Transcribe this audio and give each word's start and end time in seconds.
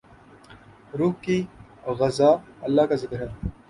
روح 0.99 1.13
کی 1.21 1.37
غذا 1.99 2.31
اللہ 2.61 2.81
کا 2.81 2.95
ذکر 2.95 3.19
ہے۔ 3.21 3.27